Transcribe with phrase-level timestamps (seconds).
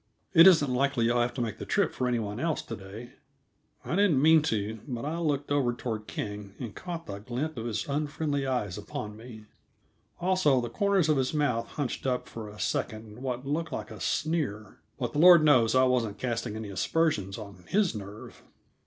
[0.33, 3.11] It isn't likely you'll have to make the trip for any body else to day."
[3.85, 7.67] I didn't mean to, but I looked over toward King, and caught the glint of
[7.67, 9.45] his unfriendly eyes upon me.
[10.19, 13.91] Also, the corners of his mouth hunched up for a second in what looked like
[13.91, 14.79] a sneer.
[14.97, 18.41] But the Lord knows I wasn't casting any aspersions on his nerve.